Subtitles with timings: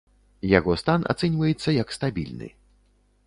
[0.51, 2.47] Яго стан ацэньваецца як стабільны.